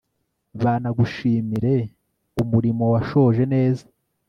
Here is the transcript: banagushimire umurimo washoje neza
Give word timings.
banagushimire 0.63 1.75
umurimo 2.41 2.83
washoje 2.93 3.43
neza 3.53 3.85